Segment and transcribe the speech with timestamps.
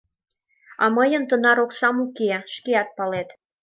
[0.83, 3.29] А мыйын тынар оксам уке, шкеат палет.